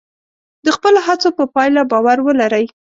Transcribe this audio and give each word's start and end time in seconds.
د 0.65 0.67
خپلو 0.75 0.99
هڅو 1.07 1.29
په 1.37 1.43
پایله 1.55 1.81
باور 1.91 2.17
ولرئ. 2.27 2.65